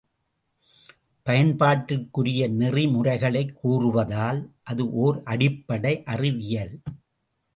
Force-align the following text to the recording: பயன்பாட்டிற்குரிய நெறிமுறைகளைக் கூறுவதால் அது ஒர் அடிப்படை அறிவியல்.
பயன்பாட்டிற்குரிய 1.25 2.47
நெறிமுறைகளைக் 2.47 3.53
கூறுவதால் 3.63 4.39
அது 4.63 4.85
ஒர் 5.03 5.21
அடிப்படை 5.23 6.03
அறிவியல். 6.03 6.81